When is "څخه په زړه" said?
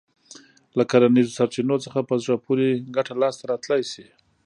1.85-2.35